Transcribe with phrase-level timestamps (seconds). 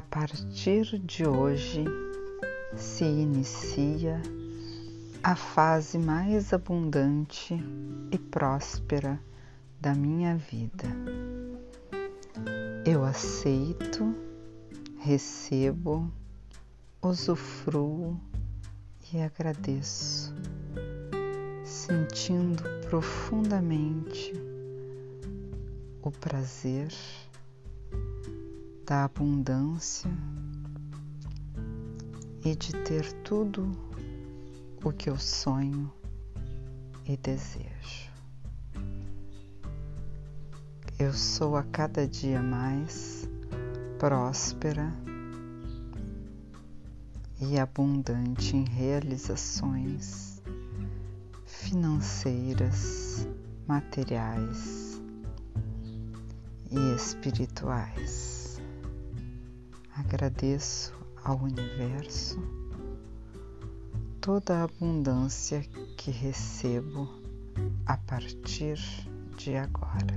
[0.00, 1.84] partir de hoje
[2.74, 4.20] se inicia
[5.22, 7.54] a fase mais abundante
[8.10, 9.20] e próspera
[9.80, 10.86] da minha vida.
[12.86, 14.14] Eu aceito,
[14.98, 16.10] recebo,
[17.02, 18.18] usufruo
[19.12, 20.34] e agradeço,
[21.62, 24.32] sentindo profundamente
[26.02, 26.88] o prazer
[28.86, 30.10] da abundância
[32.44, 33.70] e de ter tudo
[34.84, 35.90] o que eu sonho
[37.06, 38.12] e desejo.
[40.98, 43.28] Eu sou a cada dia mais
[43.98, 44.92] próspera
[47.40, 50.42] e abundante em realizações
[51.46, 53.26] financeiras,
[53.66, 55.00] materiais
[56.70, 58.43] e espirituais.
[59.96, 60.92] Agradeço
[61.22, 62.36] ao universo
[64.20, 65.62] toda a abundância
[65.96, 67.08] que recebo
[67.86, 68.76] a partir
[69.36, 70.16] de agora.